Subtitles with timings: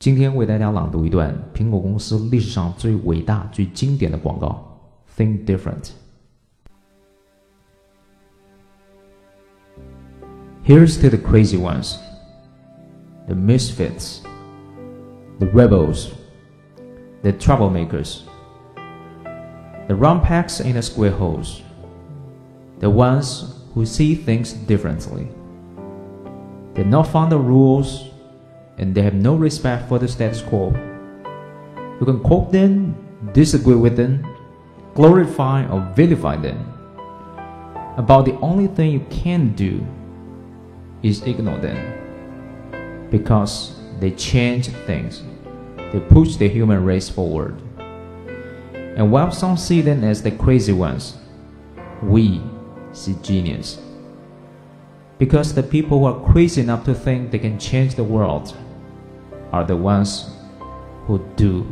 [0.00, 4.62] 今天为大家朗读一段苹果公司历史上最伟大、最经典的广告。
[5.16, 5.92] Think different.
[10.62, 11.96] Here's to the crazy ones,
[13.26, 14.20] the misfits,
[15.38, 16.10] the rebels,
[17.22, 18.22] the troublemakers,
[19.86, 21.62] the rumpacks in the square holes,
[22.80, 23.44] the ones
[23.74, 25.28] who see things differently.
[26.74, 28.09] They not found the rules
[28.81, 30.71] and they have no respect for the status quo.
[31.99, 32.95] You can quote them,
[33.31, 34.25] disagree with them,
[34.95, 36.67] glorify or vilify them.
[37.97, 39.85] About the only thing you can do
[41.03, 43.09] is ignore them.
[43.11, 45.21] Because they change things,
[45.93, 47.61] they push the human race forward.
[48.73, 51.17] And while some see them as the crazy ones,
[52.01, 52.41] we
[52.93, 53.79] see genius.
[55.19, 58.57] Because the people who are crazy enough to think they can change the world
[59.51, 60.29] are the ones
[61.05, 61.65] who do